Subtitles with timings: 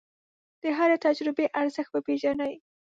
[0.61, 2.53] د هرې تجربې ارزښت وپېژنئ.